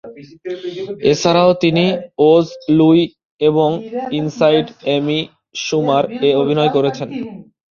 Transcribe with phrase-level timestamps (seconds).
[1.11, 1.85] এছাড়াও তিনি
[2.25, 2.45] "Oz",
[2.69, 2.99] "Louie"
[3.41, 3.69] এবং
[4.11, 5.17] "ইনসাইড এমি
[5.65, 7.07] শুমার"-এ অভিনয় করেছেন।